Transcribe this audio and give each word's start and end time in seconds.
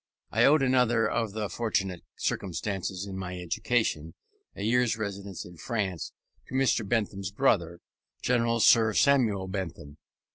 I 0.31 0.45
owed 0.45 0.63
another 0.63 1.07
of 1.07 1.33
the 1.33 1.47
fortunate 1.47 2.01
circumstances 2.15 3.05
in 3.05 3.15
my 3.17 3.37
education, 3.37 4.15
a 4.55 4.63
year's 4.63 4.97
residence 4.97 5.45
in 5.45 5.57
France, 5.57 6.11
to 6.47 6.55
Mr. 6.55 6.83
Bentham's 6.89 7.29
brother, 7.29 7.81
General 8.23 8.59
Sir 8.61 8.95
Samuel 8.95 9.47
Bentham. 9.47 9.99